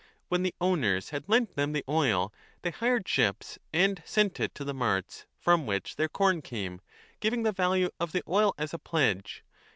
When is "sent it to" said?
4.03-4.63